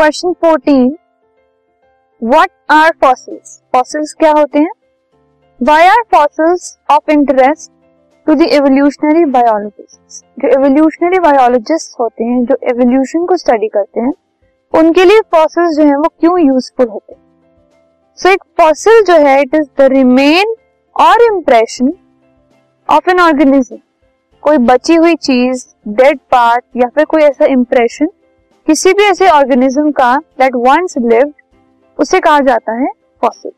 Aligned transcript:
Question 0.00 0.32
fourteen 0.32 0.84
what 2.22 2.50
are 2.70 2.90
fossils 3.00 3.58
fossils 3.72 4.12
क्या 4.12 4.30
होते 4.30 4.58
हैं? 4.58 4.70
Why 5.62 5.86
are 5.86 6.02
fossils 6.12 6.78
of 6.90 7.10
interest 7.10 7.70
to 8.26 8.34
the 8.34 8.42
evolutionary 8.42 9.24
biologist 9.24 10.22
जो 10.42 10.48
evolutionary 10.48 11.18
biologist 11.18 12.00
होते 12.00 12.24
हैं 12.24 12.44
जो 12.44 12.56
एवोल्यूशन 12.62 13.26
को 13.26 13.36
स्टडी 13.36 13.68
करते 13.68 14.00
हैं 14.00 14.12
उनके 14.74 15.04
लिए 15.04 15.20
फॉसिल्स 15.20 15.76
जो 15.76 15.84
है 15.84 15.96
वो 15.96 16.08
क्यों 16.20 16.38
यूजफुल 16.40 16.88
होते 16.88 17.12
हैं? 17.12 17.20
सो 18.18 18.28
so, 18.28 18.34
एक 18.34 18.44
फॉसिल 18.60 19.02
जो 19.02 19.16
है 19.26 19.40
इट 19.42 19.54
इज़ 19.54 19.66
द 19.78 19.88
रिमेन 19.92 20.54
और 20.96 21.22
इम्प्रेशन 21.22 21.92
ऑफ़ 22.88 23.10
एन 23.10 23.20
ऑर्गेनिज्म 23.20 23.78
कोई 24.42 24.58
बची 24.58 24.94
हुई 24.94 25.14
चीज़ 25.14 25.66
डेड 25.88 26.18
पार्ट 26.18 26.64
या 26.76 26.88
फिर 26.88 27.04
कोई 27.04 27.22
ऐसा 27.22 27.44
इम्प्रेशन 27.44 28.08
किसी 28.70 28.92
भी 28.92 29.02
ऐसे 29.02 29.28
ऑर्गेनिज्म 29.28 29.90
का 29.90 30.16
दैट 30.16 30.54
वंस 30.54 30.94
लिव्ड 30.98 31.32
उसे 31.98 32.20
कहा 32.20 32.40
जाता 32.40 32.72
है 32.72 32.86
fossil 33.20 33.52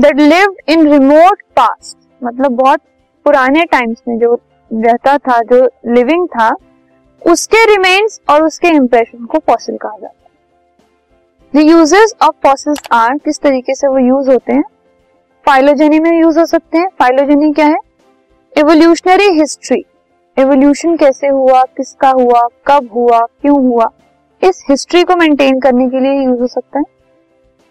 that 0.00 0.16
lived 0.16 0.56
in 0.68 0.88
remote 0.88 1.42
past 1.42 1.98
मतलब 2.24 2.52
बहुत 2.52 2.80
पुराने 3.24 3.64
टाइम्स 3.64 4.02
में 4.08 4.18
जो 4.18 4.40
रहता 4.72 5.18
था, 5.18 5.42
जो 5.42 5.70
लिविंग 5.86 6.28
था, 6.28 6.56
उसके 7.26 7.76
रिमेन्स 7.76 8.20
और 8.30 8.42
उसके 8.42 8.68
इंप्रेशन 8.68 9.24
को 9.24 9.38
फॉसिल 9.38 9.76
कहा 9.76 9.98
जाता 10.00 10.24
है. 10.24 10.30
The 11.56 11.70
uses 11.70 12.14
of 12.22 12.36
fossils 12.42 12.78
are 12.92 13.18
किस 13.18 13.40
तरीके 13.40 13.74
से 13.74 13.86
वो 13.86 13.98
यूज़ 13.98 14.30
होते 14.30 14.52
हैं? 14.52 14.64
फाइलोजेनी 15.46 16.00
में 16.00 16.20
यूज़ 16.20 16.38
हो 16.38 16.46
सकते 16.46 16.78
हैं. 16.78 16.88
फाइलोजेनी 16.98 17.52
क्या 17.52 17.66
है? 17.66 17.78
एवोल्यूशनरी 18.58 19.28
हिस्ट्री 19.28 19.84
एवोल्यूशन 20.38 20.96
कैसे 20.96 21.26
हुआ? 21.26 21.62
किसका 21.62 22.10
हुआ? 22.10 22.48
कब 22.66 22.90
हुआ? 22.94 23.20
क्यों 23.20 23.56
हुआ? 23.56 23.90
इस 24.42 24.62
हिस्ट्री 24.68 25.02
को 25.04 25.14
मेंटेन 25.16 25.58
करने 25.60 25.88
के 25.88 26.00
लिए 26.00 26.24
यूज़ 26.24 26.40
हो 26.40 26.46
सकता 26.46 26.78
है। 26.78 26.84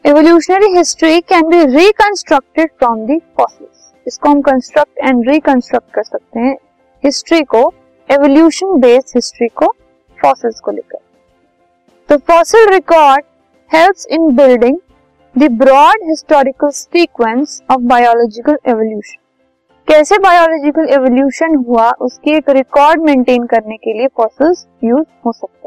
Evolutionary 0.06 0.68
history 0.78 1.20
can 1.22 1.48
be 1.50 1.64
reconstructed 1.66 2.70
from 2.80 3.06
the 3.06 3.18
fossils 3.38 3.92
इसको 4.08 4.30
हम 4.30 4.42
कंस्ट्रक्ट 4.42 5.00
एंड 5.00 5.30
रिकंस्ट्रक्ट 5.30 5.94
कर 5.94 6.04
सकते 6.04 6.40
हैं। 6.40 6.56
हिस्ट्री 7.04 7.42
को 7.44 7.62
एवोल्यूशन 8.10 8.80
बेस्ड 8.80 9.16
हिस्ट्री 9.16 9.48
को 9.48 9.74
फॉसिल्स 10.18 10.60
को 10.60 10.72
लेकर। 10.72 10.98
तो 12.10 12.18
fossil 12.28 12.70
record 12.70 13.24
helps 13.72 14.06
in 14.12 14.36
building 14.36 14.78
the 15.36 15.52
broad 15.58 16.04
historical 16.04 16.70
sequence 16.70 17.62
of 17.72 17.82
biological 17.84 18.58
evolution 18.68 19.22
कैसे 19.88 20.18
बायोलॉजिकल 20.18 20.88
एवोल्यूशन 20.90 21.56
हुआ, 21.58 21.90
उसकी 21.92 22.32
एक 22.32 22.50
रिकॉर्ड 22.50 23.02
मेंटेन 23.02 23.46
करने 23.46 23.78
के 23.78 23.94
लिए 23.94 24.08
फॉसिल्स 24.18 24.66
यूज़ 24.84 25.06
हो 25.26 25.32
सकते 25.32 25.67